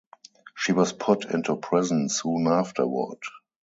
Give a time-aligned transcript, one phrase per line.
[0.55, 3.19] She was put into prison soon afterward.